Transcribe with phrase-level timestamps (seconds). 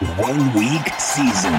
[0.00, 1.54] one week season.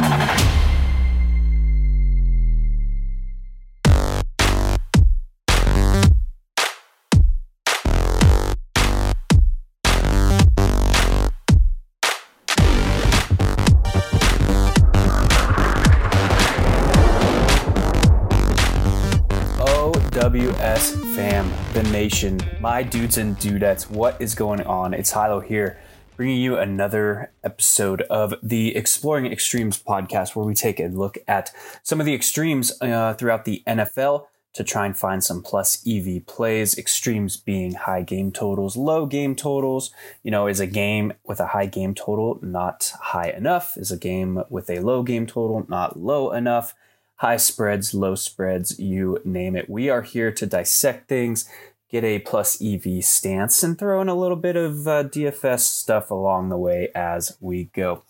[19.60, 24.94] OWS fam, the nation, my dudes and dudettes, what is going on?
[24.94, 25.80] It's Hilo here,
[26.18, 31.54] bringing you another episode of the Exploring Extremes podcast, where we take a look at
[31.84, 36.26] some of the extremes uh, throughout the NFL to try and find some plus EV
[36.26, 36.76] plays.
[36.76, 39.92] Extremes being high game totals, low game totals.
[40.24, 43.78] You know, is a game with a high game total not high enough?
[43.78, 46.74] Is a game with a low game total not low enough?
[47.18, 49.70] high spreads, low spreads, you name it.
[49.70, 51.50] We are here to dissect things,
[51.90, 56.12] get a plus EV stance, and throw in a little bit of uh, DFS stuff
[56.12, 58.04] along the way as we go.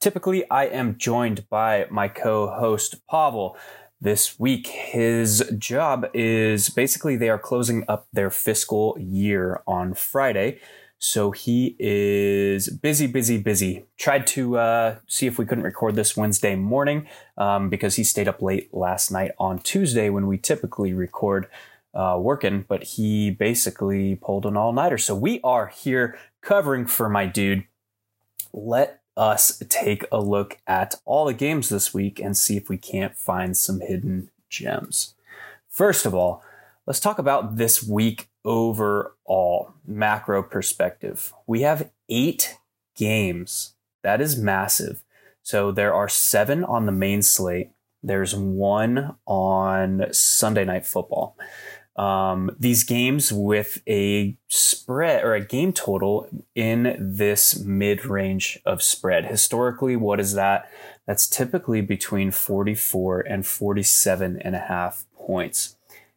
[0.00, 3.56] Typically, I am joined by my co host, Pavel.
[4.00, 10.58] This week, his job is basically they are closing up their fiscal year on Friday.
[11.02, 13.86] So he is busy, busy, busy.
[13.98, 18.28] Tried to uh, see if we couldn't record this Wednesday morning um, because he stayed
[18.28, 21.46] up late last night on Tuesday when we typically record
[21.94, 24.98] uh, working, but he basically pulled an all nighter.
[24.98, 27.64] So we are here covering for my dude.
[28.52, 32.78] Let us take a look at all the games this week and see if we
[32.78, 35.14] can't find some hidden gems.
[35.68, 36.42] First of all,
[36.86, 41.32] let's talk about this week overall macro perspective.
[41.46, 42.56] We have eight
[42.96, 43.74] games.
[44.02, 45.02] That is massive.
[45.42, 47.70] So there are seven on the main slate.
[48.02, 51.36] There's one on Sunday night football.
[52.00, 58.82] Um, these games with a spread or a game total in this mid range of
[58.82, 59.26] spread.
[59.26, 60.70] Historically, what is that?
[61.06, 65.76] That's typically between 44 and 47 and a half points.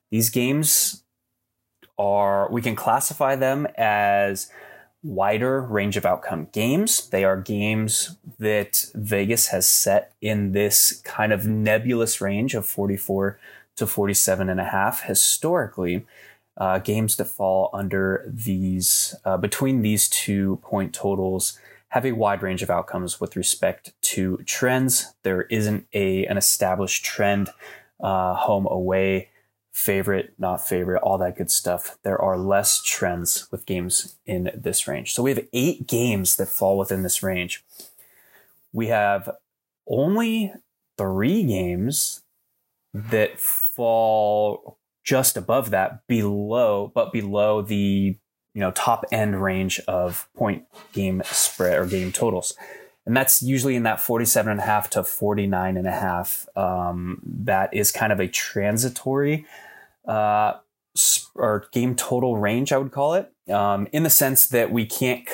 [0.10, 1.04] These games
[1.98, 4.50] are we can classify them as
[5.04, 7.10] wider range of outcome games.
[7.10, 13.38] They are games that Vegas has set in this kind of nebulous range of 44
[13.76, 16.06] to 47 and a half historically.
[16.56, 21.58] Uh, games that fall under these, uh, between these two point totals,
[21.90, 25.14] have a wide range of outcomes with respect to trends.
[25.24, 27.50] There isn't a an established trend,
[28.00, 29.30] uh, home away
[29.74, 31.98] favorite, not favorite, all that good stuff.
[32.04, 35.14] There are less trends with games in this range.
[35.14, 37.64] So we have eight games that fall within this range.
[38.72, 39.30] We have
[39.88, 40.54] only
[40.98, 42.23] three games
[42.94, 48.18] that fall just above that, below, but below the
[48.54, 52.56] you know top end range of point game spread or game totals.
[53.06, 56.48] And that's usually in that 47 and a half to 49 and a half.
[56.56, 59.46] Um, that is kind of a transitory
[60.08, 60.54] uh,
[61.36, 65.28] or game total range i would call it um, in the sense that we can't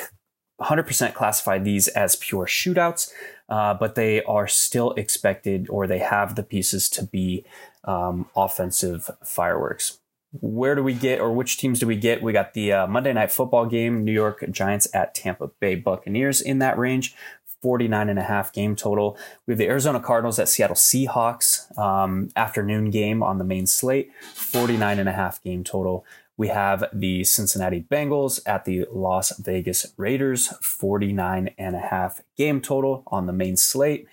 [0.60, 3.10] 100% classify these as pure shootouts
[3.50, 7.44] uh, but they are still expected or they have the pieces to be
[7.84, 9.98] um, offensive fireworks
[10.32, 12.22] where do we get or which teams do we get?
[12.22, 16.40] We got the uh, Monday night football game, New York Giants at Tampa Bay Buccaneers
[16.40, 17.14] in that range.
[17.62, 19.18] 49 and a half game total.
[19.46, 24.10] We have the Arizona Cardinals at Seattle Seahawks um, afternoon game on the main slate,
[24.34, 26.04] 49 and a half game total.
[26.36, 32.60] We have the Cincinnati Bengals at the Las Vegas Raiders, 49 and a half game
[32.60, 34.06] total on the main slate.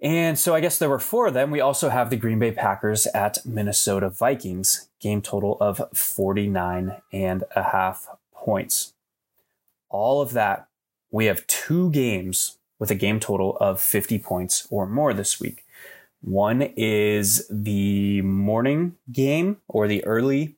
[0.00, 1.50] And so I guess there were four of them.
[1.50, 7.44] We also have the Green Bay Packers at Minnesota Vikings, game total of 49 and
[7.56, 8.94] a half points.
[9.88, 10.68] All of that
[11.10, 15.64] we have two games with a game total of 50 points or more this week.
[16.20, 20.56] One is the morning game or the early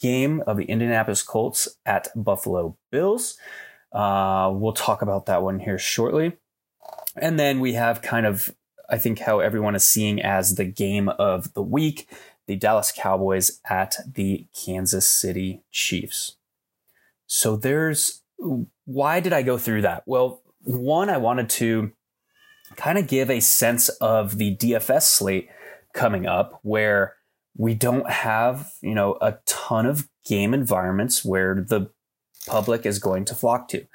[0.00, 3.36] game of the Indianapolis Colts at Buffalo Bills.
[3.92, 6.36] Uh, we'll talk about that one here shortly.
[7.16, 8.54] And then we have kind of,
[8.88, 12.08] I think, how everyone is seeing as the game of the week
[12.46, 16.36] the Dallas Cowboys at the Kansas City Chiefs.
[17.28, 18.22] So there's
[18.86, 20.02] why did I go through that?
[20.04, 21.92] Well, one, I wanted to
[22.74, 25.48] kind of give a sense of the DFS slate
[25.94, 27.14] coming up where
[27.56, 31.90] we don't have, you know, a ton of game environments where the
[32.46, 33.86] public is going to flock to.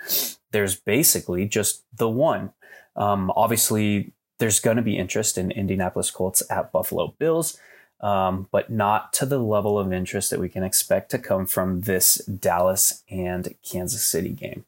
[0.51, 2.53] There's basically just the one.
[2.95, 7.57] Um, obviously, there's going to be interest in Indianapolis Colts at Buffalo Bills
[8.01, 11.81] um, but not to the level of interest that we can expect to come from
[11.81, 14.65] this Dallas and Kansas City game.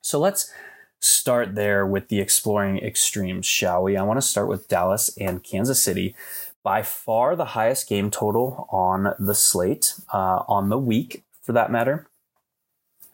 [0.00, 0.50] So let's
[1.00, 3.96] start there with the exploring extremes, shall we?
[3.96, 6.14] I want to start with Dallas and Kansas City.
[6.62, 11.72] By far the highest game total on the slate, uh, on the week for that
[11.72, 12.08] matter.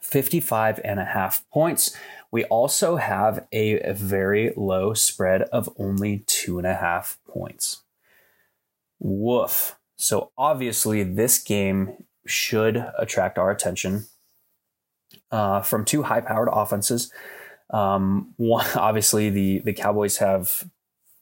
[0.01, 1.95] 55 and a half points.
[2.31, 7.81] We also have a very low spread of only two and a half points.
[8.99, 9.77] Woof.
[9.95, 14.05] So obviously, this game should attract our attention
[15.31, 17.11] uh, from two high-powered offenses.
[17.71, 20.65] Um, one, obviously, the the Cowboys have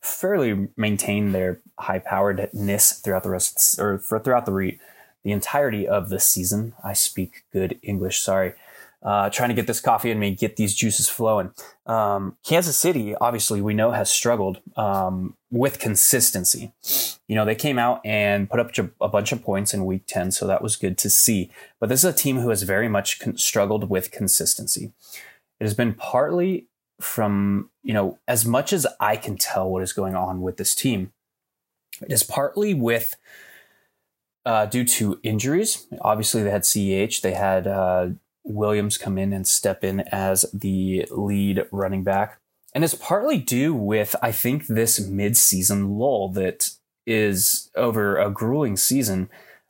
[0.07, 4.79] fairly maintain their high-poweredness throughout the rest or throughout the re,
[5.23, 6.73] the entirety of the season.
[6.83, 8.19] I speak good English.
[8.19, 8.53] Sorry
[9.03, 11.51] uh, trying to get this coffee in me, get these juices flowing.
[11.85, 16.73] Um, Kansas City, obviously, we know has struggled um, with consistency.
[17.27, 20.31] You know, they came out and put up a bunch of points in week 10,
[20.31, 21.51] so that was good to see.
[21.79, 24.91] But this is a team who has very much con- struggled with consistency.
[25.59, 26.67] It has been partly
[26.99, 30.73] from, you know, as much as I can tell what is going on with this
[30.73, 31.11] team,
[32.01, 33.15] it is partly with.
[34.45, 38.07] Uh, due to injuries, obviously they had CEH, they had uh,
[38.45, 42.39] Williams come in and step in as the lead running back.
[42.73, 46.69] And it's partly due with, I think, this mid-season lull that
[47.05, 49.29] is over a grueling season.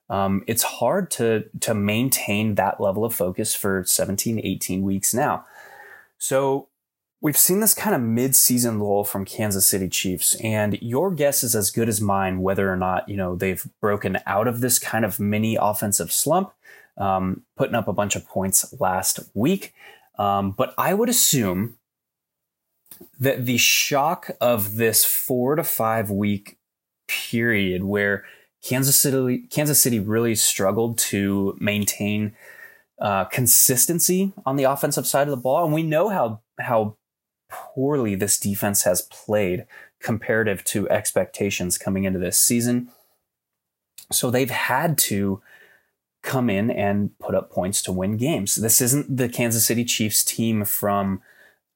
[0.10, 5.46] Um, it's hard to to maintain that level of focus for 17, 18 weeks now.
[6.18, 6.68] So
[7.22, 11.56] we've seen this kind of mid-season lull from Kansas City Chiefs, and your guess is
[11.56, 15.06] as good as mine whether or not you know they've broken out of this kind
[15.06, 16.54] of mini offensive slump
[16.98, 19.74] um, putting up a bunch of points last week.
[20.18, 21.78] Um, but I would assume
[23.20, 26.58] that the shock of this four to five week
[27.08, 28.26] period where
[28.64, 32.36] Kansas City Kansas City really struggled to maintain
[33.00, 36.97] uh, consistency on the offensive side of the ball, and we know how how
[37.50, 39.66] poorly this defense has played
[40.00, 42.90] comparative to expectations coming into this season.
[44.12, 45.42] So they've had to
[46.24, 48.56] come in and put up points to win games.
[48.56, 51.22] This isn't the Kansas City Chiefs team from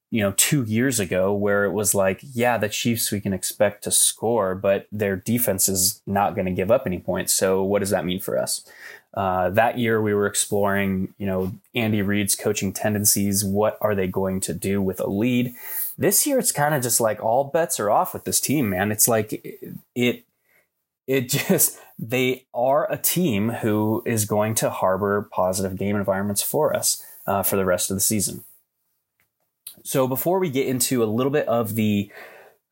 [0.10, 3.84] you know 2 years ago where it was like, yeah, the Chiefs we can expect
[3.86, 7.32] to score, but their defense is not going to give up any points.
[7.34, 8.66] So what does that mean for us?
[9.14, 13.44] Uh, that year we were exploring, you know, Andy Reid's coaching tendencies.
[13.44, 15.54] What are they going to do with a lead?
[15.98, 18.92] This year it's kind of just like all bets are off with this team, man.
[18.92, 20.24] It's like it,
[21.08, 26.76] it just they are a team who is going to harbor positive game environments for
[26.76, 28.44] us uh, for the rest of the season.
[29.84, 32.12] So before we get into a little bit of the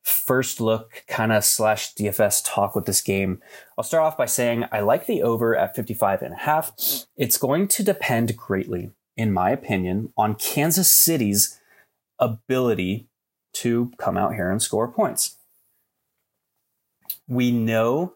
[0.03, 3.41] first look kind of slash DFS talk with this game,
[3.77, 6.71] I'll start off by saying I like the over at 55 and a half.
[7.17, 11.59] It's going to depend greatly, in my opinion, on Kansas City's
[12.19, 13.07] ability
[13.53, 15.37] to come out here and score points.
[17.27, 18.13] We know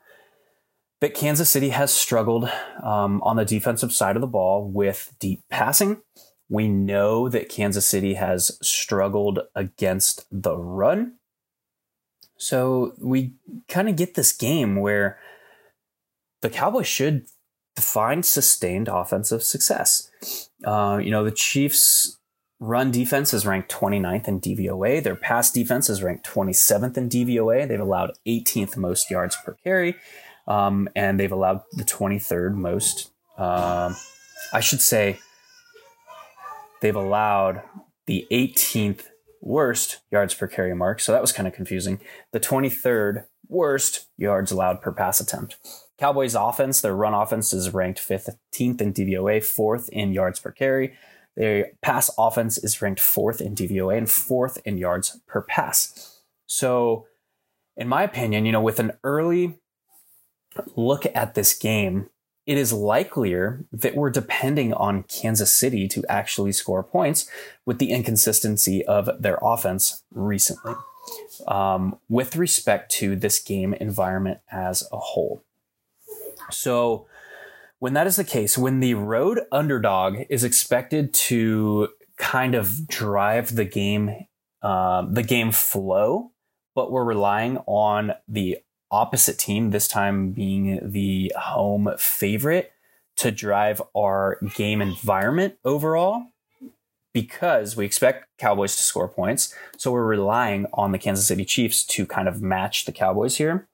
[1.02, 2.50] that Kansas City has struggled
[2.82, 6.02] um, on the defensive side of the ball with deep passing.
[6.48, 11.16] We know that Kansas City has struggled against the run.
[12.44, 13.34] So we
[13.68, 15.18] kind of get this game where
[16.42, 17.26] the Cowboys should
[17.78, 20.10] find sustained offensive success.
[20.66, 22.20] Uh, you know, the Chiefs'
[22.60, 25.02] run defense is ranked 29th in DVOA.
[25.02, 27.68] Their pass defense is ranked 27th in DVOA.
[27.68, 29.96] They've allowed 18th most yards per carry
[30.48, 33.12] um, and they've allowed the 23rd most.
[33.38, 33.96] Um,
[34.52, 35.20] I should say
[36.82, 37.62] they've allowed
[38.06, 39.06] the 18th
[39.44, 41.00] worst yards per carry mark.
[41.00, 42.00] So that was kind of confusing.
[42.32, 45.58] The 23rd worst yards allowed per pass attempt.
[46.00, 50.94] Cowboys offense, their run offense is ranked 15th in DVOA, fourth in yards per carry.
[51.36, 56.22] Their pass offense is ranked fourth in DVOA and fourth in yards per pass.
[56.46, 57.08] So,
[57.76, 59.60] in my opinion, you know, with an early
[60.76, 62.10] look at this game,
[62.46, 67.30] it is likelier that we're depending on Kansas City to actually score points
[67.66, 70.74] with the inconsistency of their offense recently
[71.48, 75.44] um, with respect to this game environment as a whole.
[76.52, 77.08] So,
[77.80, 83.56] when that is the case, when the road underdog is expected to kind of drive
[83.56, 84.26] the game,
[84.62, 86.32] uh, the game flow,
[86.76, 88.60] but we're relying on the
[88.94, 92.72] opposite team, this time being the home favorite,
[93.18, 96.28] to drive our game environment overall
[97.14, 99.54] because we expect Cowboys to score points.
[99.78, 103.68] So we're relying on the Kansas City Chiefs to kind of match the Cowboys here.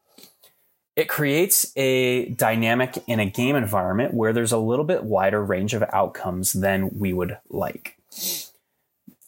[0.95, 5.73] It creates a dynamic in a game environment where there's a little bit wider range
[5.73, 7.97] of outcomes than we would like.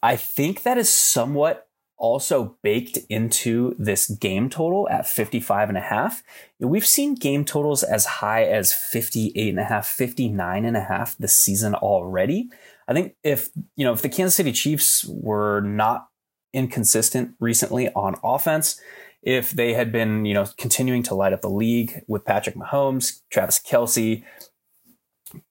[0.04, 1.68] I think that is somewhat
[2.02, 6.24] also baked into this game total at 55 and a half.
[6.60, 11.16] We've seen game totals as high as 58 and a half, 59 and a half
[11.18, 12.50] this season already.
[12.88, 16.08] I think if, you know, if the Kansas City Chiefs were not
[16.54, 18.82] inconsistent recently on offense,
[19.22, 23.22] if they had been, you know, continuing to light up the league with Patrick Mahomes,
[23.30, 24.24] Travis Kelce,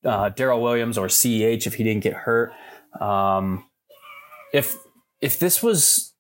[0.05, 2.53] uh, Darrel Williams, or CEH if he didn't get hurt,
[3.01, 3.65] um,
[4.53, 4.77] if
[5.21, 6.11] if this was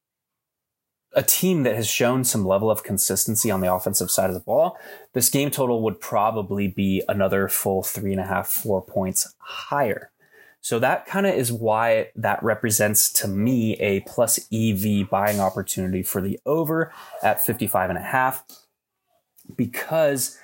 [1.12, 4.40] a team that has shown some level of consistency on the offensive side of the
[4.40, 4.78] ball,
[5.12, 10.10] this game total would probably be another full three and a half, four points higher.
[10.60, 16.02] So that kind of is why that represents to me a plus EV buying opportunity
[16.02, 18.44] for the over at 55 and a half
[19.56, 20.38] because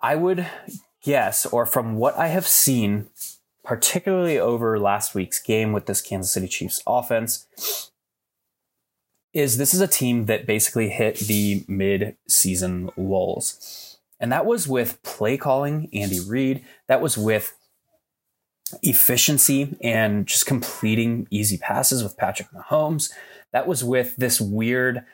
[0.00, 0.46] I would
[1.02, 3.08] guess, or from what I have seen,
[3.64, 7.89] particularly over last week's game with this Kansas City Chiefs offense,
[9.32, 13.98] is this is a team that basically hit the mid-season lulls.
[14.18, 16.64] And that was with play calling Andy Reid.
[16.88, 17.56] That was with
[18.82, 23.10] efficiency and just completing easy passes with Patrick Mahomes.
[23.52, 25.04] That was with this weird,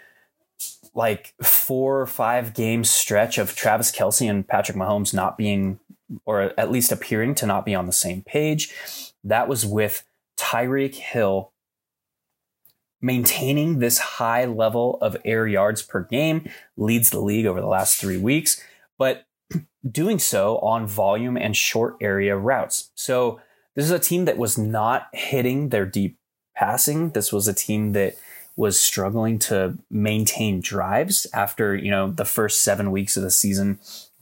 [0.95, 5.79] like four or five game stretch of Travis Kelce and Patrick Mahomes not being,
[6.25, 8.75] or at least appearing to not be on the same page.
[9.23, 10.05] That was with
[10.39, 11.53] Tyreek Hill
[13.07, 18.01] maintaining this high level of air yards per game, leads the league over the last
[18.01, 18.61] three weeks,
[18.99, 19.27] but
[19.91, 22.91] doing so on volume and short area routes.
[22.97, 23.41] So
[23.77, 26.19] this is a team that was not hitting their deep
[26.57, 27.11] passing.
[27.11, 28.17] This was a team that
[28.57, 33.79] was struggling to maintain drives after, you know, the first seven weeks of the season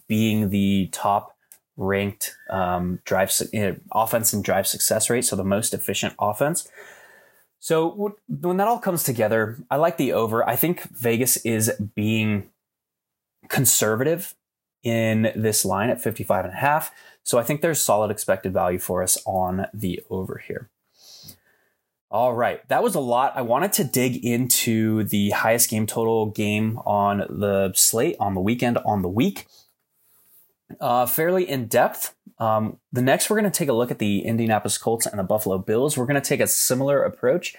[0.09, 1.37] being the top
[1.77, 6.69] ranked um, drive uh, offense and drive success rate, so the most efficient offense.
[7.65, 10.47] So when that all comes together, I like the over.
[10.47, 12.51] I think Vegas is being
[13.49, 14.35] conservative
[14.83, 16.93] in this line at 55 and a half.
[17.23, 20.69] So I think there's solid expected value for us on the over here.
[22.11, 23.33] All right, that was a lot.
[23.35, 28.43] I wanted to dig into the highest game total game on the slate on the
[28.43, 29.47] weekend on the week.
[30.83, 32.15] Uh, fairly in depth.
[32.39, 35.25] Um, the next, we're going to take a look at the Indianapolis Colts and the
[35.25, 35.97] Buffalo Bills.
[35.97, 37.55] We're going to take a similar approach,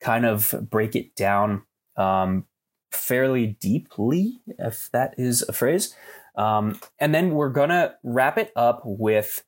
[0.00, 1.62] kind of break it down
[1.96, 2.44] um,
[2.92, 5.94] fairly deeply, if that is a phrase.
[6.36, 9.42] Um, and then we're going to wrap it up with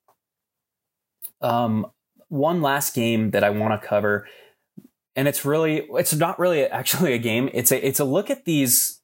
[1.40, 1.86] um,
[2.28, 4.26] one last game that I want to cover.
[5.14, 7.50] And it's really, it's not really actually a game.
[7.52, 9.00] It's a, it's a look at these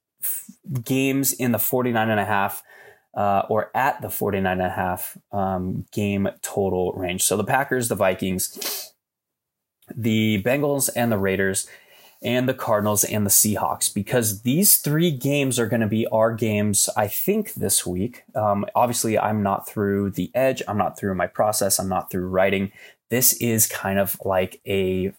[0.82, 2.62] games in the 49 and a half
[3.16, 7.22] uh, or at the 49 and a half um, game total range.
[7.22, 8.92] So the Packers, the Vikings,
[9.94, 11.66] the Bengals, and the Raiders,
[12.22, 16.34] and the Cardinals and the Seahawks, because these three games are going to be our
[16.34, 18.24] games, I think, this week.
[18.34, 22.28] Um, obviously, I'm not through the edge, I'm not through my process, I'm not through
[22.28, 22.72] writing.
[23.10, 25.12] This is kind of like a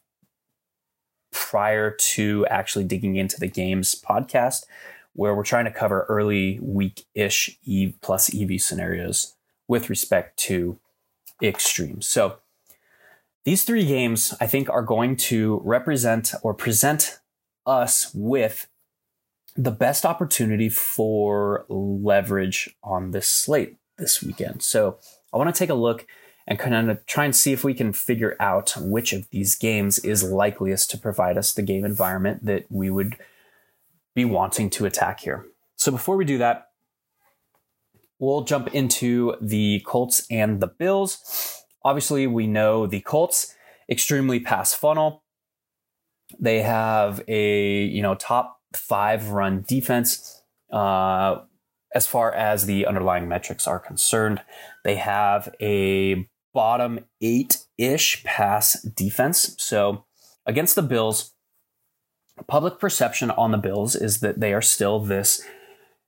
[1.31, 4.65] prior to actually digging into the games podcast
[5.17, 9.35] where we're trying to cover early week-ish E plus EV scenarios
[9.67, 10.79] with respect to
[11.41, 12.07] extremes.
[12.07, 12.37] So
[13.43, 17.17] these three games, I think, are going to represent or present
[17.65, 18.67] us with
[19.55, 24.61] the best opportunity for leverage on this slate this weekend.
[24.61, 24.99] So
[25.33, 26.05] I want to take a look
[26.45, 29.97] and kind of try and see if we can figure out which of these games
[29.97, 33.17] is likeliest to provide us the game environment that we would
[34.17, 35.45] be wanting to attack here.
[35.75, 36.69] So before we do that,
[38.17, 41.61] we'll jump into the Colts and the Bills.
[41.85, 43.53] Obviously, we know the Colts
[43.87, 45.23] extremely pass funnel.
[46.39, 50.41] They have a you know top five run defense
[50.73, 51.41] uh,
[51.93, 54.41] as far as the underlying metrics are concerned.
[54.83, 59.55] They have a bottom eight ish pass defense.
[59.59, 60.05] So
[60.47, 61.35] against the Bills,
[62.43, 65.43] public perception on the Bills is that they are still this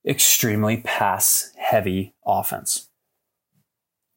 [0.07, 2.89] extremely pass heavy offense.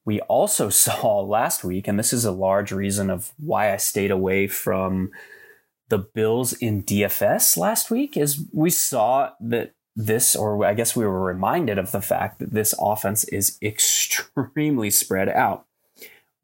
[0.05, 4.11] We also saw last week, and this is a large reason of why I stayed
[4.11, 5.11] away from
[5.89, 11.05] the Bills in DFS last week, is we saw that this, or I guess we
[11.05, 15.67] were reminded of the fact that this offense is extremely spread out.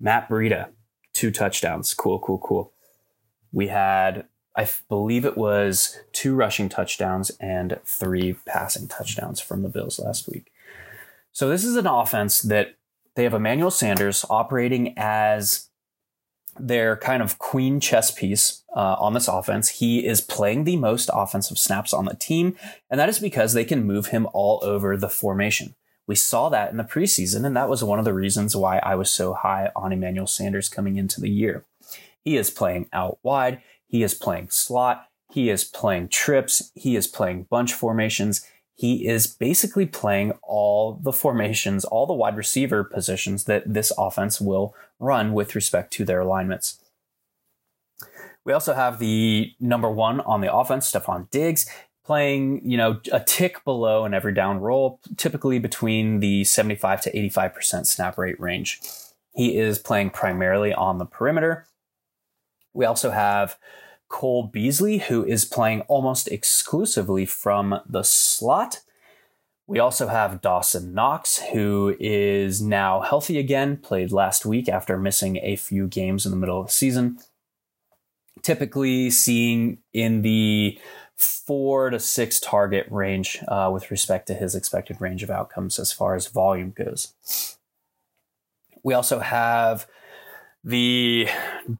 [0.00, 0.68] Matt Breida,
[1.14, 1.94] two touchdowns.
[1.94, 2.72] Cool, cool, cool.
[3.50, 4.26] We had
[4.58, 10.28] I believe it was two rushing touchdowns and three passing touchdowns from the Bills last
[10.28, 10.50] week.
[11.30, 12.74] So this is an offense that
[13.14, 15.68] they have Emmanuel Sanders operating as
[16.58, 19.68] their kind of queen chess piece uh, on this offense.
[19.68, 22.56] He is playing the most offensive snaps on the team,
[22.90, 25.76] and that is because they can move him all over the formation.
[26.08, 28.96] We saw that in the preseason, and that was one of the reasons why I
[28.96, 31.64] was so high on Emmanuel Sanders coming into the year.
[32.24, 37.06] He is playing out wide, he is playing slot, he is playing trips, he is
[37.06, 38.46] playing bunch formations.
[38.74, 44.40] He is basically playing all the formations, all the wide receiver positions that this offense
[44.40, 46.80] will run with respect to their alignments.
[48.44, 51.68] We also have the number one on the offense, Stefon Diggs,
[52.08, 57.12] playing, you know, a tick below an every down role, typically between the 75 to
[57.12, 58.80] 85% snap rate range.
[59.34, 61.67] He is playing primarily on the perimeter.
[62.72, 63.58] We also have
[64.08, 68.80] Cole Beasley, who is playing almost exclusively from the slot.
[69.66, 75.36] We also have Dawson Knox, who is now healthy again, played last week after missing
[75.42, 77.18] a few games in the middle of the season.
[78.42, 80.78] Typically seeing in the
[81.16, 85.92] four to six target range uh, with respect to his expected range of outcomes as
[85.92, 87.12] far as volume goes.
[88.82, 89.86] We also have
[90.64, 91.28] the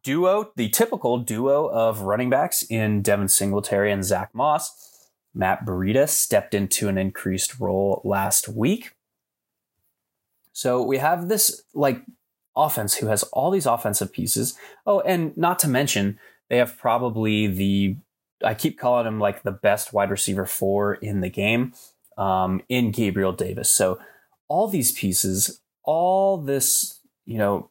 [0.03, 5.09] duo, the typical duo of running backs in Devin Singletary and Zach Moss.
[5.35, 8.93] Matt Breida stepped into an increased role last week.
[10.53, 12.03] So we have this like
[12.57, 14.59] offense who has all these offensive pieces.
[14.87, 16.19] Oh, and not to mention,
[16.49, 17.97] they have probably the
[18.45, 21.73] I keep calling him like the best wide receiver four in the game
[22.17, 23.71] um, in Gabriel Davis.
[23.71, 23.99] So
[24.49, 27.71] all these pieces, all this, you know,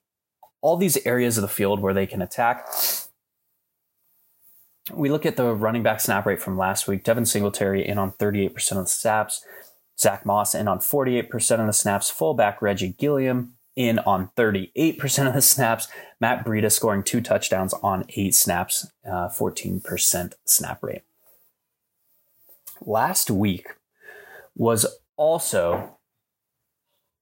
[0.62, 2.68] all these areas of the field where they can attack.
[4.94, 7.04] We look at the running back snap rate from last week.
[7.04, 9.46] Devin Singletary in on 38% of the snaps.
[10.00, 12.10] Zach Moss in on 48% of the snaps.
[12.10, 15.88] Fullback Reggie Gilliam in on 38% of the snaps.
[16.20, 21.04] Matt Breida scoring two touchdowns on eight snaps, uh, 14% snap rate.
[22.82, 23.68] Last week
[24.56, 24.86] was
[25.16, 25.97] also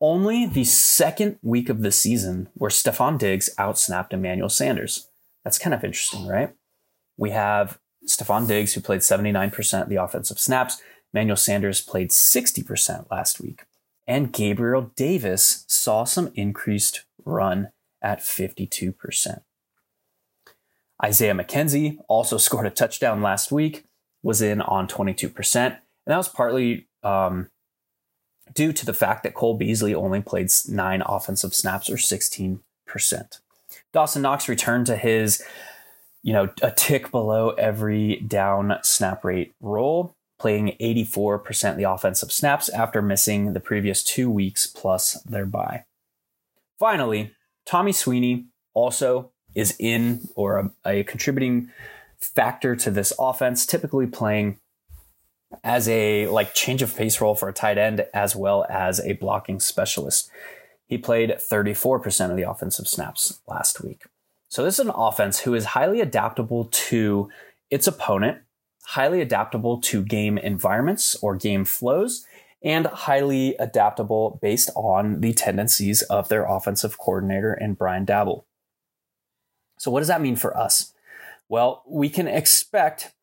[0.01, 5.08] only the second week of the season where Stefon Diggs outsnapped Emmanuel Sanders.
[5.43, 6.53] That's kind of interesting, right?
[7.17, 10.81] We have Stefon Diggs, who played 79% of the offensive snaps.
[11.13, 13.63] Emmanuel Sanders played 60% last week
[14.08, 17.69] and Gabriel Davis saw some increased run
[18.01, 19.41] at 52%.
[21.03, 23.86] Isaiah McKenzie also scored a touchdown last week,
[24.23, 27.49] was in on 22%, and that was partly um,
[28.53, 32.60] due to the fact that Cole Beasley only played nine offensive snaps or 16%.
[33.93, 35.43] Dawson Knox returned to his,
[36.21, 42.31] you know, a tick below every down snap rate role playing 84% of the offensive
[42.31, 45.86] snaps after missing the previous two weeks plus their bye.
[46.77, 47.31] Finally,
[47.65, 51.71] Tommy Sweeney also is in or a, a contributing
[52.19, 54.60] factor to this offense, typically playing
[55.63, 59.13] as a like change of pace role for a tight end as well as a
[59.13, 60.29] blocking specialist.
[60.87, 64.03] He played 34% of the offensive snaps last week.
[64.49, 67.29] So this is an offense who is highly adaptable to
[67.71, 68.39] its opponent
[68.85, 72.25] highly adaptable to game environments or game flows,
[72.63, 78.43] and highly adaptable based on the tendencies of their offensive coordinator and Brian Daboll.
[79.77, 80.93] So, what does that mean for us?
[81.49, 83.13] Well, we can expect,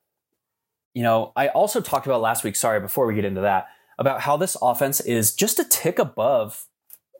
[0.95, 4.23] you know, I also talked about last week, sorry, before we get into that, about
[4.23, 6.67] how this offense is just a tick above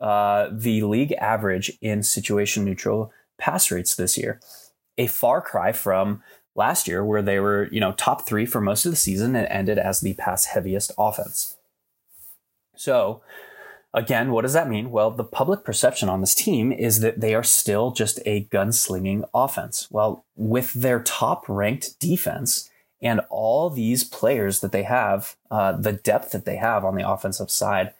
[0.01, 4.39] uh, the league average in situation neutral pass rates this year.
[4.97, 6.21] A far cry from
[6.55, 9.47] last year, where they were, you know, top three for most of the season and
[9.47, 11.57] ended as the pass heaviest offense.
[12.75, 13.21] So,
[13.93, 14.91] again, what does that mean?
[14.91, 19.27] Well, the public perception on this team is that they are still just a gunslinging
[19.33, 19.87] offense.
[19.89, 22.69] Well, with their top ranked defense
[23.03, 27.07] and all these players that they have, uh, the depth that they have on the
[27.07, 27.93] offensive side,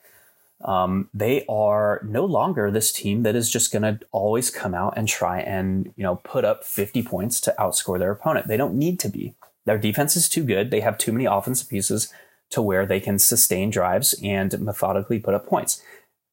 [0.64, 4.94] um, they are no longer this team that is just going to always come out
[4.96, 8.48] and try and you know put up 50 points to outscore their opponent.
[8.48, 9.34] They don't need to be.
[9.66, 10.70] Their defense is too good.
[10.70, 12.12] They have too many offensive pieces
[12.50, 15.82] to where they can sustain drives and methodically put up points.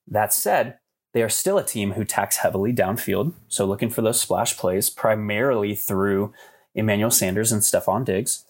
[0.08, 0.78] That said,
[1.14, 4.90] they are still a team who tax heavily downfield, so looking for those splash plays
[4.90, 6.34] primarily through
[6.74, 8.46] Emmanuel Sanders and Stefon Diggs.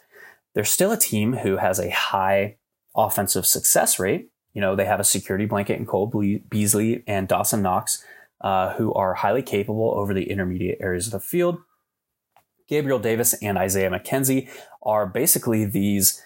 [0.54, 2.58] They're still a team who has a high
[2.96, 6.08] offensive success rate, you know, they have a security blanket in Cole
[6.50, 8.04] Beasley and Dawson Knox,
[8.42, 11.60] uh, who are highly capable over the intermediate areas of the field.
[12.68, 14.50] Gabriel Davis and Isaiah McKenzie
[14.84, 16.22] are basically these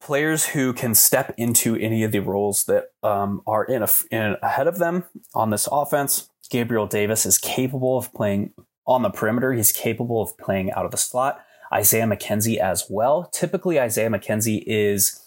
[0.00, 4.36] players who can step into any of the roles that um, are in, a, in
[4.42, 5.04] ahead of them
[5.34, 6.30] on this offense.
[6.50, 8.52] Gabriel Davis is capable of playing
[8.86, 11.44] On the perimeter, he's capable of playing out of the slot.
[11.72, 13.28] Isaiah McKenzie as well.
[13.32, 15.20] Typically, Isaiah McKenzie is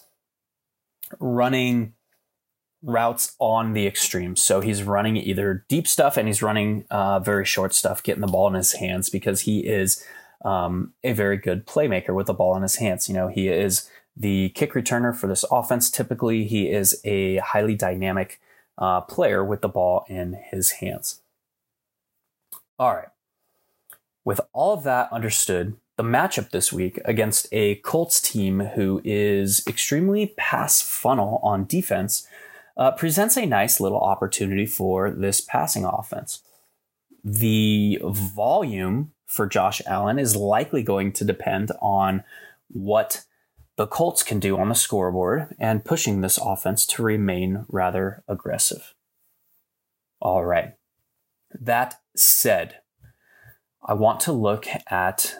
[1.18, 1.94] running
[2.82, 4.34] routes on the extreme.
[4.34, 8.26] So he's running either deep stuff and he's running uh, very short stuff, getting the
[8.26, 10.04] ball in his hands because he is
[10.44, 13.08] um, a very good playmaker with the ball in his hands.
[13.08, 15.90] You know, he is the kick returner for this offense.
[15.90, 18.40] Typically, he is a highly dynamic
[18.78, 21.20] uh, player with the ball in his hands.
[22.78, 23.08] All right.
[24.24, 29.62] With all of that understood, the matchup this week against a Colts team who is
[29.66, 32.26] extremely pass funnel on defense
[32.76, 36.42] uh, presents a nice little opportunity for this passing offense.
[37.22, 42.24] The volume for Josh Allen is likely going to depend on
[42.68, 43.24] what
[43.76, 48.94] the Colts can do on the scoreboard and pushing this offense to remain rather aggressive.
[50.20, 50.74] All right.
[51.58, 52.80] That said,
[53.86, 55.36] I want to look at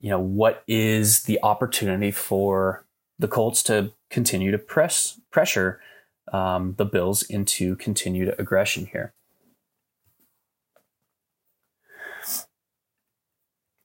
[0.00, 2.84] you know what is the opportunity for
[3.18, 5.80] the Colts to continue to press pressure
[6.32, 9.14] um, the Bills into continued aggression here.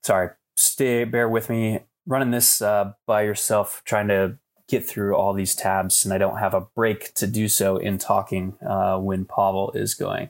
[0.04, 1.80] Sorry, stay, bear with me.
[2.06, 6.40] Running this uh, by yourself, trying to get through all these tabs, and I don't
[6.40, 10.30] have a break to do so in talking uh, when Pavel is going.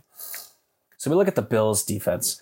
[0.98, 2.39] So we look at the Bills' defense.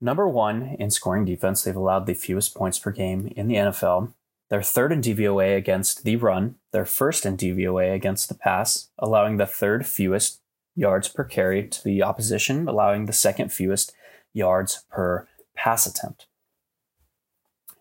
[0.00, 4.12] Number one in scoring defense, they've allowed the fewest points per game in the NFL.
[4.48, 6.54] They're third in DVOA against the run.
[6.72, 10.40] They're first in DVOA against the pass, allowing the third fewest
[10.74, 13.92] yards per carry to the opposition, allowing the second fewest
[14.32, 16.26] yards per pass attempt.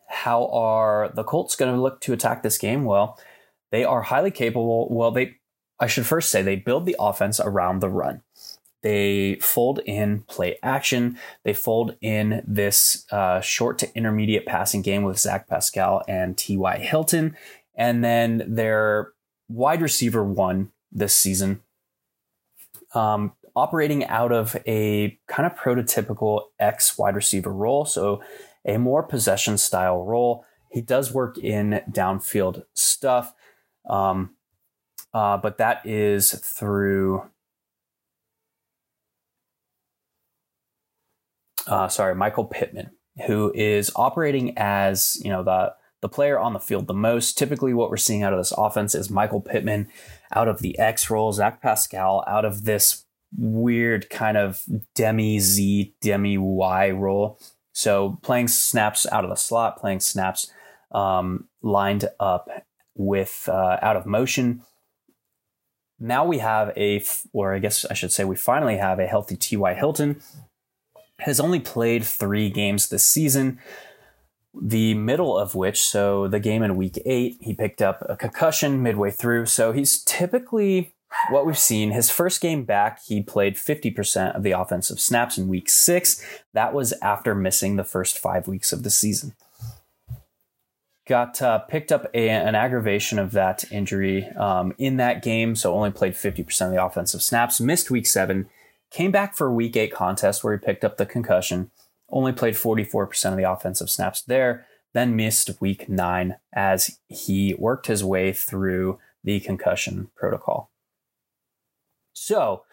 [0.10, 2.86] How are the Colts going to look to attack this game?
[2.86, 3.20] Well,
[3.72, 4.88] they are highly capable.
[4.90, 5.36] Well, they
[5.80, 8.24] I should first say they build the offense around the run.
[8.84, 11.18] They fold in play action.
[11.44, 16.78] They fold in this uh, short to intermediate passing game with Zach Pascal and T.Y.
[16.78, 17.36] Hilton.
[17.76, 19.14] And then their
[19.50, 21.62] wide receiver one this season,
[22.94, 27.86] um, operating out of a kind of prototypical X wide receiver role.
[27.86, 28.22] So
[28.66, 30.46] a more possession style role.
[30.70, 33.34] He does work in downfield stuff.
[33.90, 34.36] Um,
[35.14, 37.24] uh, but that is through
[41.68, 42.92] uh, sorry, Michael Pittman,
[43.26, 47.38] who is operating as you know the the player on the field the most.
[47.38, 49.88] Typically, what we're seeing out of this offense is Michael Pittman
[50.34, 53.06] out of the X role, Zach Pascal out of this
[53.38, 54.64] weird kind of
[54.96, 57.40] demi Z, demi Y role.
[57.74, 60.52] So playing snaps out of the slot, playing snaps
[60.92, 62.50] um, lined up
[62.96, 64.62] with uh, out of motion.
[66.00, 67.04] Now we have a,
[67.34, 69.74] or I guess I should say, we finally have a healthy T.Y.
[69.74, 70.22] Hilton
[71.20, 73.60] has only played three games this season.
[74.60, 78.82] The middle of which, so the game in week eight, he picked up a concussion
[78.82, 79.46] midway through.
[79.46, 80.96] So he's typically
[81.30, 81.92] what we've seen.
[81.92, 86.24] His first game back, he played 50% of the offensive snaps in week six.
[86.54, 89.36] That was after missing the first five weeks of the season.
[91.08, 95.74] Got uh, picked up a, an aggravation of that injury um, in that game, so
[95.74, 97.62] only played 50% of the offensive snaps.
[97.62, 98.50] Missed week seven,
[98.92, 101.72] Came back for week eight contest where he picked up the concussion,
[102.10, 107.88] only played 44% of the offensive snaps there, then missed week nine as he worked
[107.88, 110.72] his way through the concussion protocol.
[112.14, 112.64] So,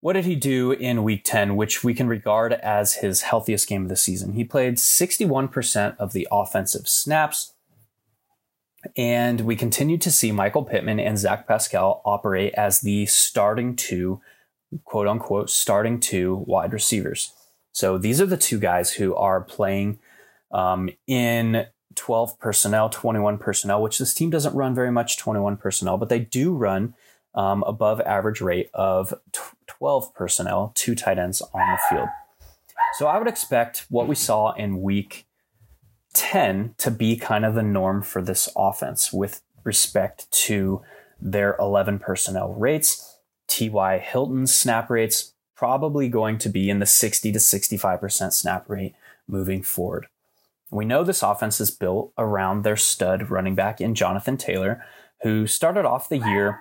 [0.00, 3.82] what did he do in week 10, which we can regard as his healthiest game
[3.82, 4.34] of the season?
[4.34, 7.54] He played 61% of the offensive snaps.
[8.96, 14.20] And we continue to see Michael Pittman and Zach Pascal operate as the starting two
[14.84, 17.32] quote unquote starting two wide receivers.
[17.72, 19.98] So these are the two guys who are playing
[20.50, 25.96] um, in 12 personnel, 21 personnel, which this team doesn't run very much 21 personnel,
[25.96, 26.94] but they do run
[27.34, 29.14] um, above average rate of
[29.66, 32.08] 12 personnel, two tight ends on the field.
[32.94, 35.26] So I would expect what we saw in week
[36.14, 40.82] 10 to be kind of the norm for this offense with respect to
[41.20, 43.07] their 11 personnel rates
[43.48, 43.98] T.Y.
[43.98, 48.94] Hilton's snap rates probably going to be in the 60 to 65% snap rate
[49.26, 50.06] moving forward.
[50.70, 54.84] We know this offense is built around their stud running back in Jonathan Taylor,
[55.22, 56.60] who started off the year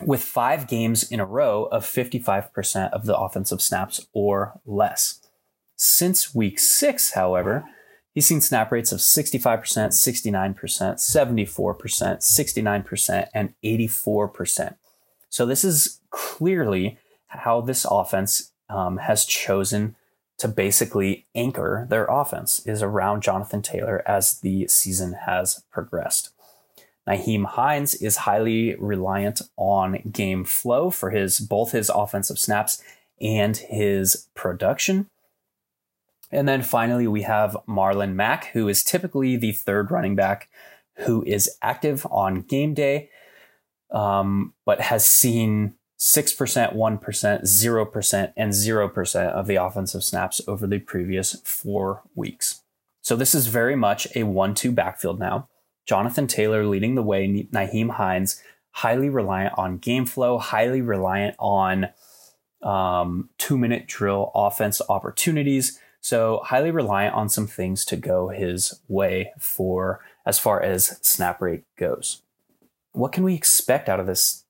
[0.00, 5.20] with five games in a row of 55% of the offensive snaps or less.
[5.74, 7.64] Since week six, however,
[8.14, 9.40] he's seen snap rates of 65%,
[9.88, 14.74] 69%, 74%, 69%, and 84%.
[15.28, 19.96] So this is clearly how this offense um, has chosen
[20.38, 26.30] to basically anchor their offense is around Jonathan Taylor as the season has progressed.
[27.08, 32.82] Nyheim Hines is highly reliant on game flow for his both his offensive snaps
[33.20, 35.08] and his production.
[36.30, 40.48] And then finally, we have Marlon Mack, who is typically the third running back
[40.98, 43.08] who is active on game day,
[43.90, 50.78] um, but has seen 6%, 1%, 0%, and 0% of the offensive snaps over the
[50.78, 52.62] previous four weeks.
[53.02, 55.48] So this is very much a one two backfield now.
[55.86, 61.88] Jonathan Taylor leading the way, Nyheim Hines, highly reliant on game flow, highly reliant on
[62.62, 65.80] um, two minute drill offense opportunities.
[66.00, 71.40] So, highly reliant on some things to go his way for as far as snap
[71.40, 72.22] rate goes.
[72.92, 74.44] What can we expect out of this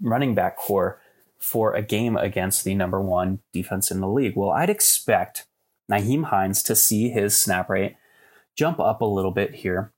[0.00, 1.00] running back corps
[1.38, 4.36] for a game against the number one defense in the league?
[4.36, 5.46] Well, I'd expect
[5.90, 7.96] Nyheim Hines to see his snap rate
[8.56, 9.92] jump up a little bit here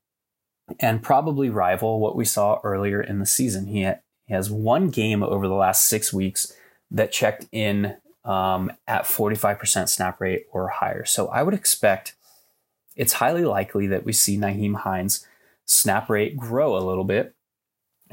[0.79, 3.67] and probably rival what we saw earlier in the season.
[3.67, 3.89] He,
[4.29, 6.53] has one game over the last six weeks
[6.89, 11.03] that checked in um, at 45% snap rate or higher.
[11.05, 12.15] So I would expect
[12.95, 15.27] it's highly likely that we see Nyheim Hines'
[15.65, 17.35] snap rate grow a little bit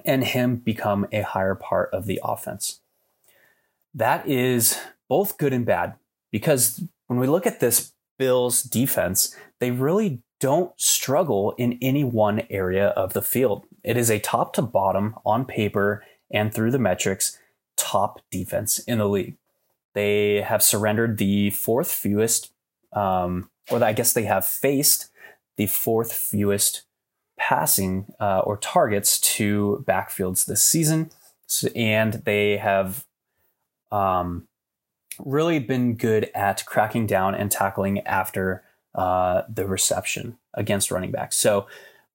[0.05, 2.81] and him become a higher part of the offense.
[3.95, 5.95] That is both good and bad
[6.31, 12.43] because when we look at this Bills defense, they really don't struggle in any one
[12.51, 13.67] area of the field.
[13.83, 17.39] It is a top to bottom on paper and through the metrics
[17.77, 19.37] top defense in the league.
[19.95, 22.53] They have surrendered the fourth fewest,
[22.93, 25.09] um, or I guess they have faced
[25.57, 26.83] the fourth fewest
[27.41, 31.11] passing uh, or targets to backfields this season.
[31.47, 33.07] So, and they have
[33.91, 34.47] um,
[35.19, 38.63] really been good at cracking down and tackling after
[38.95, 41.37] uh, the reception against running backs.
[41.37, 41.67] So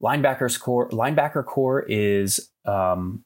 [0.01, 3.25] linebackers corps linebacker corps is um,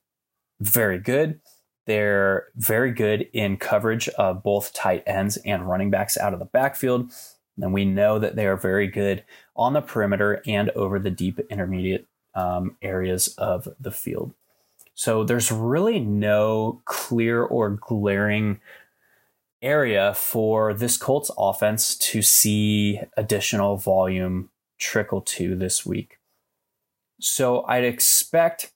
[0.62, 1.42] very good.
[1.86, 6.46] They're very good in coverage of both tight ends and running backs out of the
[6.46, 7.12] backfield.
[7.62, 9.24] And we know that they are very good
[9.56, 14.34] on the perimeter and over the deep intermediate um, areas of the field.
[14.94, 18.60] So there's really no clear or glaring
[19.62, 26.18] area for this Colts offense to see additional volume trickle to this week.
[27.20, 28.72] So I'd expect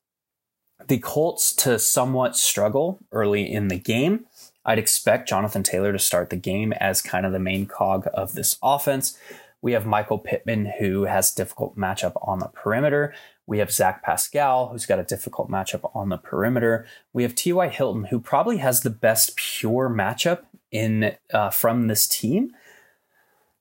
[0.87, 4.25] the Colts to somewhat struggle early in the game.
[4.65, 8.33] I'd expect Jonathan Taylor to start the game as kind of the main cog of
[8.33, 9.17] this offense.
[9.61, 13.13] We have Michael Pittman, who has difficult matchup on the perimeter.
[13.45, 16.85] We have Zach Pascal, who's got a difficult matchup on the perimeter.
[17.13, 17.67] We have T.Y.
[17.69, 22.51] Hilton, who probably has the best pure matchup in uh, from this team.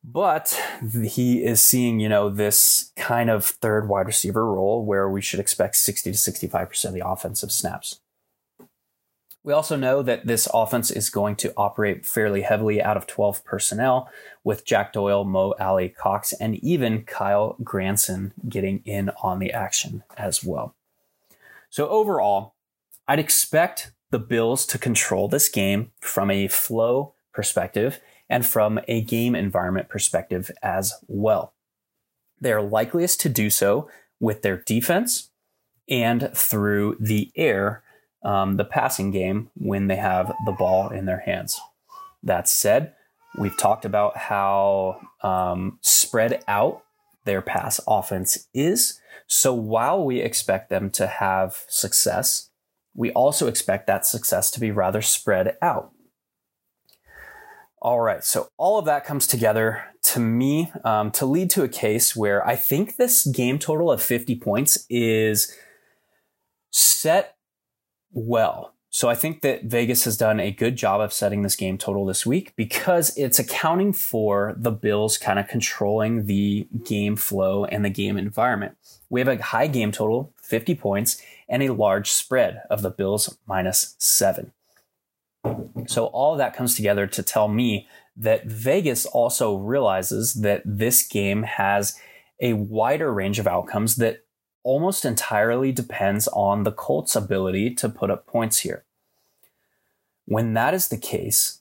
[0.04, 0.60] But
[1.04, 5.38] he is seeing, you know, this kind of third wide receiver role where we should
[5.38, 8.00] expect 60 to 65% of the offensive snaps.
[9.44, 13.44] We also know that this offense is going to operate fairly heavily out of 12
[13.44, 14.08] personnel
[14.44, 20.44] with Jack Doyle, Mo Alie-Cox, and even Kylen Granson getting in on the action as
[20.44, 20.76] well.
[21.70, 22.54] So overall,
[23.08, 29.02] I'd expect the Bills to control this game from a flow perspective and from a
[29.02, 31.52] game environment perspective as well.
[32.40, 33.88] They are likeliest to do so
[34.20, 35.30] with their defense
[35.88, 37.82] and through the air,
[38.24, 41.60] um, the passing game, when they have the ball in their hands.
[42.22, 42.94] That said,
[43.38, 46.84] we've talked about how um, spread out
[47.24, 49.00] their pass offense is.
[49.26, 52.50] So while we expect them to have success,
[52.94, 55.92] we also expect that success to be rather spread out.
[57.80, 61.68] All right, so all of that comes together to me um, to lead to a
[61.68, 65.52] case where I think this game total of 50 points is
[66.70, 67.36] set
[68.12, 68.72] well.
[68.94, 72.04] So I think that Vegas has done a good job of setting this game total
[72.04, 77.82] this week because it's accounting for the Bills kind of controlling the game flow and
[77.82, 78.76] the game environment.
[79.08, 83.38] We have a high game total, 50 points, and a large spread of the Bills
[83.46, 84.52] minus seven.
[85.86, 91.02] So all of that comes together to tell me that Vegas also realizes that this
[91.02, 91.98] game has
[92.40, 94.24] a wider range of outcomes that
[94.64, 98.84] almost entirely depends on the Colts' ability to put up points here.
[100.26, 101.60] When that is the case,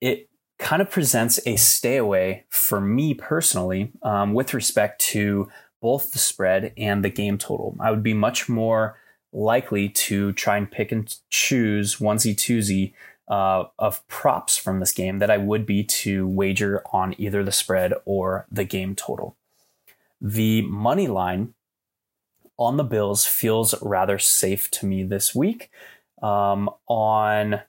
[0.00, 0.28] it
[0.58, 5.48] kind of presents a stay away for me personally um, with respect to
[5.80, 7.76] both the spread and the game total.
[7.80, 8.96] I would be much more
[9.32, 12.92] likely to try and pick and choose onesie twosie
[13.28, 17.52] uh, of props from this game that I would be to wager on either the
[17.52, 19.36] spread or the game total.
[20.20, 21.54] The money line
[22.62, 25.70] on the Bills feels rather safe to me this week.
[26.22, 27.62] Um, on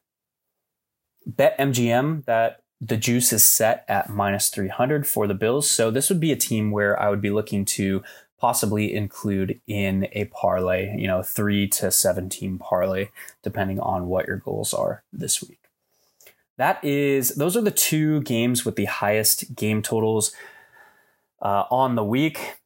[1.29, 5.69] BetMGM, that the juice is set at minus 300 for the Bills.
[5.69, 8.03] So this would be a team where I would be looking to
[8.39, 13.07] possibly include in a parlay, you know, three to 17 parlay,
[13.41, 15.59] depending on what your goals are this week.
[16.57, 20.35] That is, those are the two games with the highest game totals
[21.41, 22.57] uh, on the week.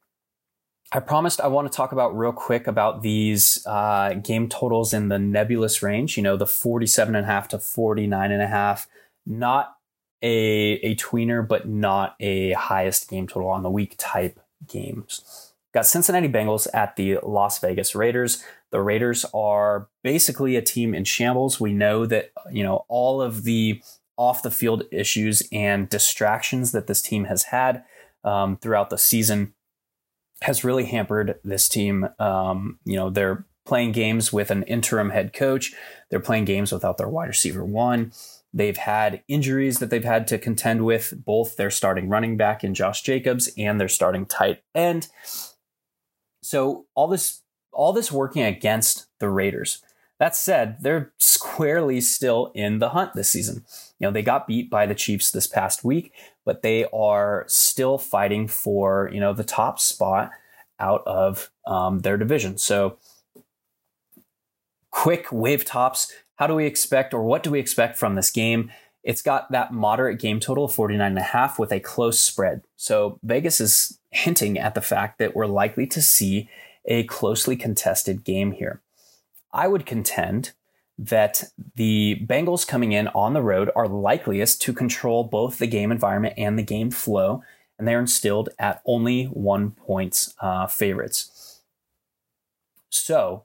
[0.90, 5.08] I promised I want to talk about real quick about these uh, game totals in
[5.08, 8.88] the nebulous range, you know, the 47 and a half to 49 and a half.
[9.26, 9.76] Not
[10.22, 10.28] a,
[10.82, 15.52] a tweener, but not a highest game total on the week type games.
[15.74, 18.42] Got Cincinnati Bengals at the Las Vegas Raiders.
[18.70, 21.60] The Raiders are basically a team in shambles.
[21.60, 23.82] We know that, you know, all of the
[24.16, 27.84] off the field issues and distractions that this team has had
[28.24, 29.52] um, throughout the season
[30.42, 32.08] has really hampered this team.
[32.18, 35.74] Um, you know, they're playing games with an interim head coach,
[36.10, 38.12] they're playing games without their wide receiver one.
[38.54, 42.72] They've had injuries that they've had to contend with, both their starting running back in
[42.74, 45.08] Josh Jacobs and their starting tight end.
[46.42, 49.82] So all this all this working against the Raiders.
[50.18, 53.64] That said, they're squarely still in the hunt this season.
[53.98, 56.12] You know, they got beat by the Chiefs this past week,
[56.44, 60.30] but they are still fighting for, you know, the top spot
[60.80, 62.58] out of um, their division.
[62.58, 62.98] So
[64.90, 66.12] quick wave tops.
[66.36, 68.70] How do we expect or what do we expect from this game?
[69.04, 72.62] It's got that moderate game total of 49 and a half with a close spread.
[72.76, 76.48] So Vegas is hinting at the fact that we're likely to see
[76.84, 78.80] a closely contested game here.
[79.52, 80.52] I would contend
[80.98, 81.44] that
[81.76, 86.34] the Bengals coming in on the road are likeliest to control both the game environment
[86.36, 87.42] and the game flow,
[87.78, 91.60] and they're instilled at only one points uh, favorites.
[92.90, 93.44] So,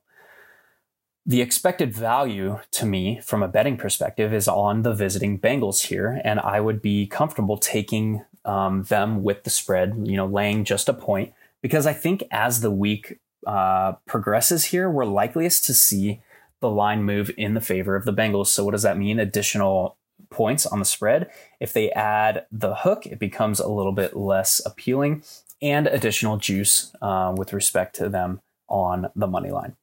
[1.25, 6.19] the expected value to me from a betting perspective is on the visiting Bengals here,
[6.23, 10.89] and I would be comfortable taking um, them with the spread, you know, laying just
[10.89, 16.21] a point, because I think as the week uh, progresses here, we're likeliest to see
[16.59, 18.47] the line move in the favor of the Bengals.
[18.47, 19.19] So, what does that mean?
[19.19, 19.97] Additional
[20.29, 21.29] points on the spread.
[21.59, 25.23] If they add the hook, it becomes a little bit less appealing,
[25.61, 29.75] and additional juice uh, with respect to them on the money line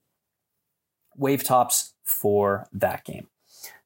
[1.20, 3.28] wave tops for that game.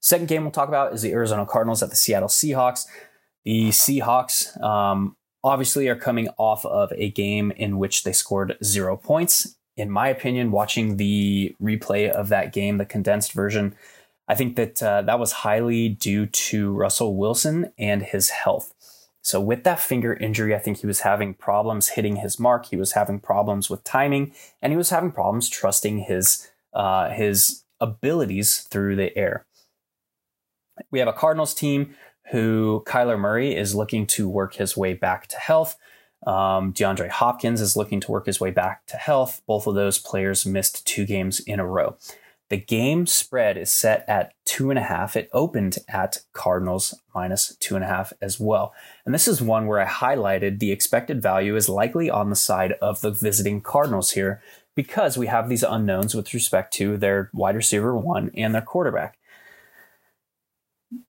[0.01, 2.87] Second game we'll talk about is the Arizona Cardinals at the Seattle Seahawks.
[3.45, 8.97] The Seahawks um, obviously are coming off of a game in which they scored zero
[8.97, 9.57] points.
[9.77, 13.75] In my opinion, watching the replay of that game, the condensed version,
[14.29, 18.73] I think that uh, that was highly due to Russell Wilson and his health.
[19.21, 22.67] So, with that finger injury, I think he was having problems hitting his mark.
[22.67, 27.65] He was having problems with timing, and he was having problems trusting his uh, his
[27.81, 29.47] abilities through the air.
[30.91, 31.95] We have a Cardinals team
[32.31, 35.77] who Kyler Murray is looking to work his way back to health.
[36.27, 39.43] Um, DeAndre Hopkins is looking to work his way back to health.
[39.47, 41.97] Both of those players missed two games in a row.
[42.51, 45.17] The game spread is set at two and a half.
[45.17, 48.75] It opened at Cardinals minus two and a half as well.
[49.05, 52.73] And this is one where I highlighted the expected value is likely on the side
[52.83, 54.43] of the visiting Cardinals here
[54.75, 59.19] because we have these unknowns with respect to their wide receiver one and their quarterback.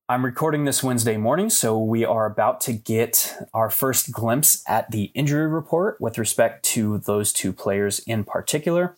[0.08, 4.92] I'm recording this Wednesday morning, so we are about to get our first glimpse at
[4.92, 8.98] the injury report with respect to those two players in particular.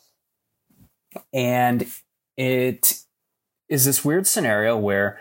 [1.34, 1.88] And
[2.36, 3.02] it
[3.70, 5.20] is this weird scenario where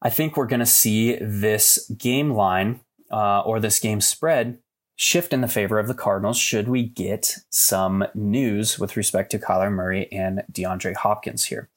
[0.00, 2.80] I think we're going to see this game line
[3.10, 4.58] uh, or this game spread
[4.96, 9.38] shift in the favor of the Cardinals should we get some news with respect to
[9.38, 11.68] Kyler Murray and DeAndre Hopkins here.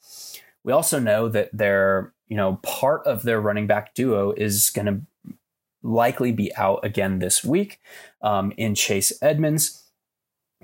[0.63, 4.85] We also know that their, you know, part of their running back duo is going
[4.85, 5.35] to
[5.83, 7.81] likely be out again this week
[8.21, 9.83] um, in Chase Edmonds,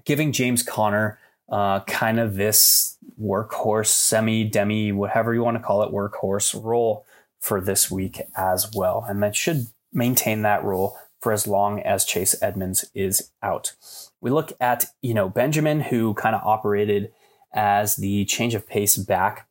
[0.05, 1.19] giving James Conner
[1.51, 7.05] uh, kind of this workhorse, semi demi, whatever you want to call it, workhorse role
[7.41, 9.05] for this week as well.
[9.05, 13.73] And that should maintain that role for as long as Chase Edmonds is out.
[14.21, 17.11] We look at, you know, Benjamin, who kind of operated
[17.53, 19.46] as the change of pace back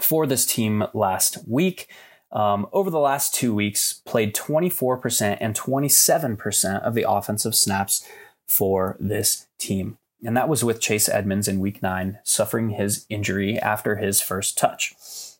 [0.00, 1.88] for this team last week.
[2.32, 8.06] Um, over the last two weeks, played 24% and 27% of the offensive snaps
[8.46, 9.98] for this team.
[10.24, 14.58] And that was with Chase Edmonds in week nine, suffering his injury after his first
[14.58, 14.94] touch.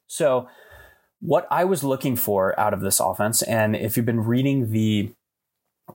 [0.07, 0.49] So,
[1.21, 5.13] what I was looking for out of this offense, and if you've been reading the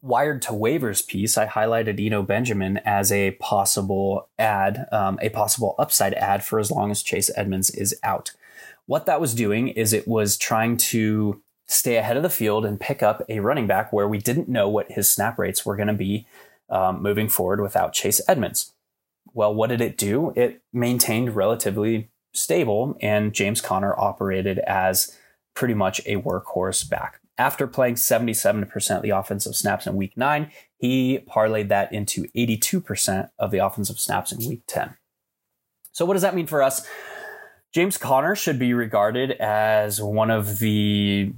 [0.02, 5.76] Wired to Waivers piece, I highlighted Eno Benjamin as a possible add, um, a possible
[5.78, 8.32] upside add for as long as Chase Edmonds is out.
[8.86, 12.80] What that was doing is it was trying to stay ahead of the field and
[12.80, 15.88] pick up a running back where we didn't know what his snap rates were going
[15.88, 16.28] to be
[16.70, 18.74] um, moving forward without Chase Edmonds.
[19.34, 20.34] Well, what did it do?
[20.36, 25.18] It maintained relatively stable, and James Conner operated as
[25.54, 27.20] pretty much a workhorse back.
[27.38, 33.30] After playing 77% of the offensive snaps in week nine, he parlayed that into 82%
[33.40, 34.96] of the offensive snaps in week 10.
[35.92, 36.88] So, what does that mean for us?
[37.74, 41.34] James Conner should be regarded as one of the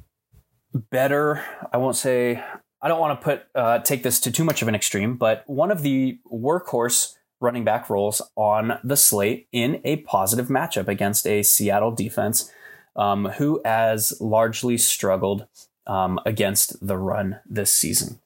[0.73, 2.43] better, I won't say,
[2.81, 5.43] I don't want to put uh, take this to too much of an extreme, but
[5.47, 11.27] one of the workhorse running back roles on the slate in a positive matchup against
[11.27, 12.51] a Seattle defense
[12.95, 15.45] um, who has largely struggled
[15.85, 18.19] um, against the run this season.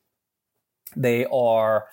[0.96, 1.88] They are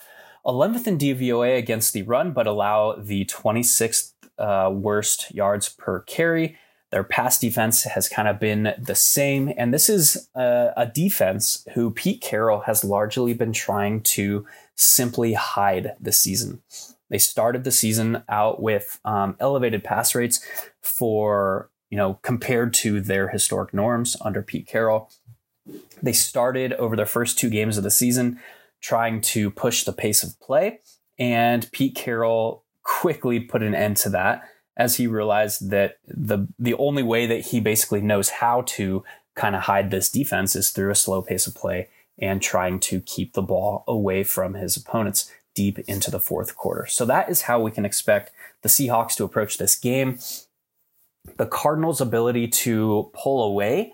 [0.46, 6.56] 11th in DVOA against the run, but allow the 26th uh, worst yards per carry.
[6.90, 9.52] Their pass defense has kind of been the same.
[9.56, 15.32] And this is a, a defense who Pete Carroll has largely been trying to simply
[15.32, 16.62] hide this season.
[17.10, 20.44] They started the season out with um, elevated pass rates
[20.82, 25.10] for, you know, compared to their historic norms under Pete Carroll.
[26.02, 28.40] They started over their first two games of the season
[28.80, 30.80] trying to push the pace of play,
[31.18, 32.63] and Pete Carroll
[33.00, 37.46] quickly put an end to that as he realized that the the only way that
[37.46, 41.46] he basically knows how to kind of hide this defense is through a slow pace
[41.46, 41.88] of play
[42.18, 46.86] and trying to keep the ball away from his opponents deep into the fourth quarter.
[46.86, 48.30] So that is how we can expect
[48.62, 50.18] the Seahawks to approach this game.
[51.36, 53.92] The Cardinals' ability to pull away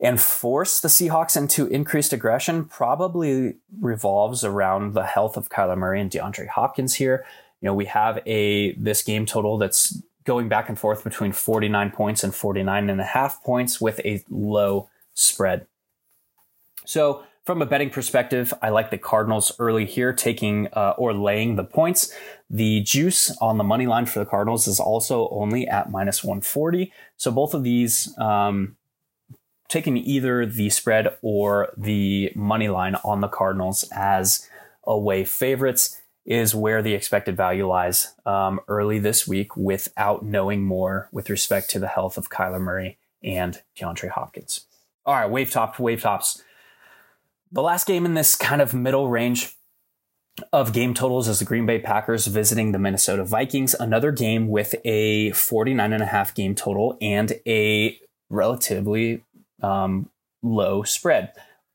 [0.00, 6.00] and force the Seahawks into increased aggression probably revolves around the health of Kyler Murray
[6.00, 7.24] and DeAndre Hopkins here.
[7.62, 11.90] You know, we have a this game total that's going back and forth between 49
[11.92, 15.66] points and 49 and a half points with a low spread.
[16.84, 21.56] So, from a betting perspective, I like the Cardinals early here, taking uh, or laying
[21.56, 22.12] the points.
[22.48, 26.92] The juice on the money line for the Cardinals is also only at minus 140.
[27.16, 28.76] So both of these um,
[29.68, 34.48] taking either the spread or the money line on the Cardinals as
[34.84, 41.08] away favorites is where the expected value lies um, early this week without knowing more
[41.12, 44.66] with respect to the health of Kyler Murray and DeAndre Hopkins.
[45.04, 46.42] All right, wave top, wave tops.
[47.50, 49.56] The last game in this kind of middle range
[50.52, 53.74] of game totals is the Green Bay Packers visiting the Minnesota Vikings.
[53.74, 57.98] Another game with a 49 and a half game total and a
[58.30, 59.22] relatively
[59.62, 60.08] um,
[60.42, 61.32] low spread.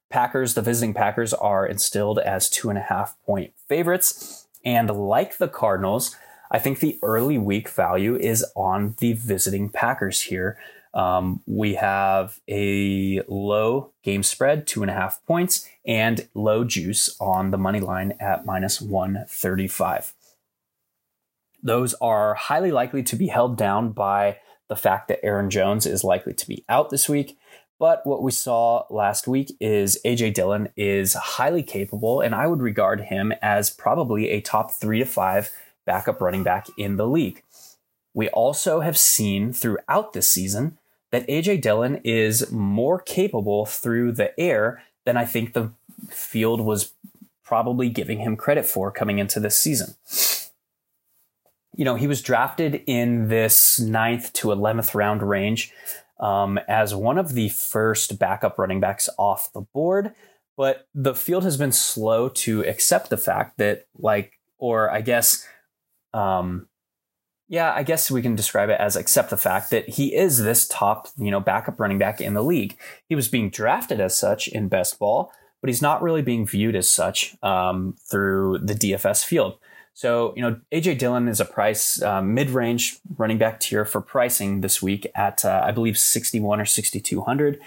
[0.09, 4.47] Packers, the visiting Packers, are instilled as two and a half point favorites.
[4.63, 6.15] And like the Cardinals,
[6.49, 10.57] I think the early week value is on the visiting Packers here.
[10.93, 17.15] Um, we have a low game spread, two and a half points, and low juice
[17.19, 20.13] on the money line at minus 135.
[21.61, 24.37] Those are highly likely to be held down by
[24.69, 27.37] the fact that Aaron Jones is likely to be out this week
[27.80, 32.61] but what we saw last week is AJ Dillon is highly capable, and I would
[32.61, 35.51] regard him as probably a top three to five
[35.86, 37.43] backup running back in the league.
[38.13, 40.80] We also have seen throughout this season
[41.11, 45.71] that AJ Dillon is more capable through the air than I think the
[46.09, 46.93] field was
[47.43, 49.95] probably giving him credit for coming into this season.
[51.75, 55.71] You know, he was drafted in this ninth to 11th round range
[56.20, 60.13] um, as one of the first backup running backs off the board.
[60.55, 65.47] But the field has been slow to accept the fact that, like, or I guess,
[66.13, 66.68] um,
[67.47, 70.68] yeah, I guess we can describe it as accept the fact that he is this
[70.68, 72.76] top, you know, backup running back in the league.
[73.07, 76.76] He was being drafted as such in best ball, but he's not really being viewed
[76.76, 79.59] as such um, through the DFS field.
[79.97, 83.99] So, you know, AJ Dillon is a price uh, mid range running back tier for
[83.99, 87.59] pricing this week at, uh, I believe, 61 or 6,200,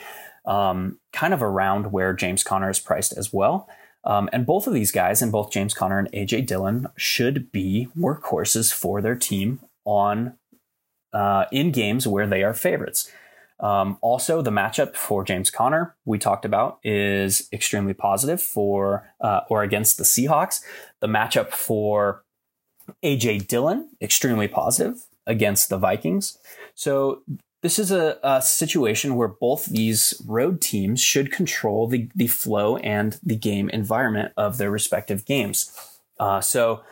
[0.46, 3.68] um, kind of around where James Conner is priced as well.
[4.04, 7.88] Um, and both of these guys, and both James Conner and AJ Dillon, should be
[7.98, 10.34] workhorses for their team on
[11.12, 13.10] uh, in games where they are favorites.
[13.60, 19.40] Um, also, the matchup for James Conner we talked about is extremely positive for uh,
[19.48, 20.62] or against the Seahawks.
[21.00, 22.24] The matchup for
[23.02, 26.38] AJ Dillon extremely positive against the Vikings.
[26.74, 27.22] So
[27.62, 32.78] this is a, a, situation where both these road teams should control the, the flow
[32.78, 35.70] and the game environment of their respective games.
[36.18, 36.82] Uh, so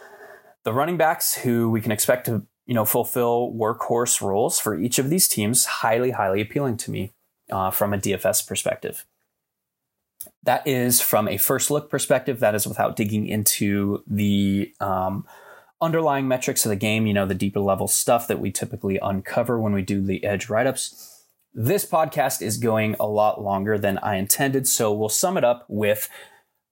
[0.64, 5.00] the running backs who we can expect to you know fulfill workhorse roles for each
[5.00, 7.12] of these teams highly highly appealing to me
[7.50, 9.04] uh, from a DFS perspective.
[10.42, 12.40] That is from a first look perspective.
[12.40, 15.26] That is without digging into the um,
[15.80, 19.58] underlying metrics of the game, you know, the deeper level stuff that we typically uncover
[19.58, 21.24] when we do the edge write ups.
[21.54, 25.64] This podcast is going a lot longer than I intended, so we'll sum it up
[25.68, 26.10] with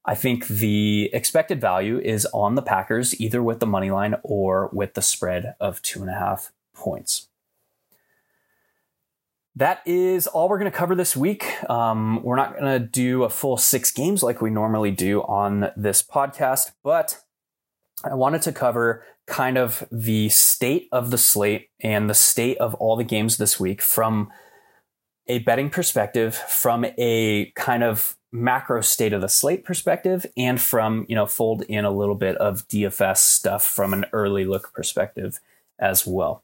[0.07, 4.71] I think the expected value is on the Packers, either with the money line or
[4.73, 7.29] with the spread of two and a half points.
[9.57, 11.47] That is all we're going to cover this week.
[11.69, 15.73] Um, we're not going to do a full six games like we normally do on
[15.77, 17.23] this podcast, but
[18.05, 22.75] I wanted to cover kind of the state of the slate and the state of
[22.75, 24.31] all the games this week from
[25.29, 31.07] a betting perspective, from a kind of macro state of the slate perspective, and from,
[31.09, 35.41] you know, fold in a little bit of DFS stuff from an early look perspective
[35.79, 36.43] as well.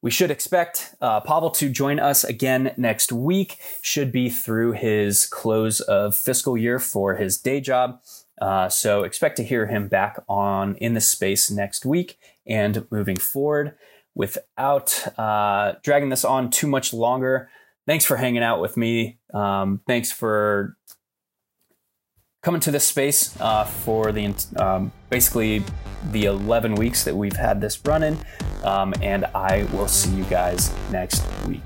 [0.00, 3.58] We should expect uh, Pavel to join us again next week.
[3.82, 8.00] Should be through his close of fiscal year for his day job.
[8.40, 13.16] Uh, so expect to hear him back on in the space next week and moving
[13.16, 13.74] forward.
[14.14, 17.50] Without uh, dragging this on too much longer,
[17.88, 19.18] thanks for hanging out with me.
[19.34, 20.76] Um, thanks for
[22.42, 25.64] coming to this space uh, for the um, basically
[26.12, 28.16] the 11 weeks that we've had this running.
[28.62, 31.62] Um, and I will see you guys next week.